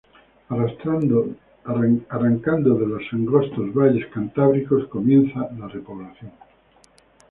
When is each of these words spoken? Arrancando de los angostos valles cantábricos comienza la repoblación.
Arrancando 0.49 1.29
de 2.75 2.87
los 2.87 3.03
angostos 3.11 3.71
valles 3.71 4.07
cantábricos 4.07 4.87
comienza 4.87 5.47
la 5.59 5.67
repoblación. 5.67 6.31